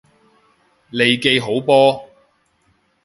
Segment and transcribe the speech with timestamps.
[0.89, 2.09] 利記好波！